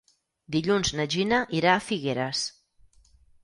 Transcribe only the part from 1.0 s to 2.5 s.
na Gina irà a Figueres.